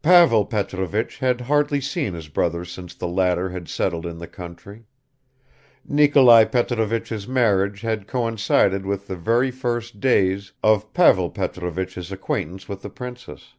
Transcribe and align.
Pavel 0.00 0.46
Petrovich 0.46 1.18
had 1.18 1.42
hardly 1.42 1.78
seen 1.78 2.14
his 2.14 2.28
brother 2.28 2.64
since 2.64 2.94
the 2.94 3.06
latter 3.06 3.50
had 3.50 3.68
settled 3.68 4.06
in 4.06 4.16
the 4.16 4.26
country; 4.26 4.86
Nikolai 5.86 6.44
Petrovich's 6.46 7.28
marriage 7.28 7.82
had 7.82 8.06
coincided 8.06 8.86
with 8.86 9.08
the 9.08 9.16
very 9.16 9.50
first 9.50 10.00
days 10.00 10.54
of 10.62 10.94
Pavel 10.94 11.28
Petrovich's 11.28 12.10
acquaintance 12.10 12.66
with 12.66 12.80
the 12.80 12.88
princess. 12.88 13.52